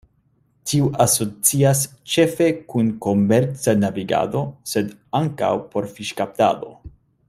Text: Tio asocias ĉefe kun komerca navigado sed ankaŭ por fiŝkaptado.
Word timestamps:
Tio 0.69 0.85
asocias 1.03 1.81
ĉefe 2.13 2.49
kun 2.73 2.89
komerca 3.07 3.77
navigado 3.85 4.45
sed 4.75 4.93
ankaŭ 5.21 5.55
por 5.75 5.91
fiŝkaptado. 5.99 6.79